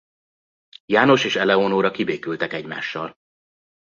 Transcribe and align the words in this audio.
János 0.85 1.25
és 1.25 1.35
Eleonóra 1.35 1.91
kibékültek 1.91 2.53
egymással. 2.53 3.15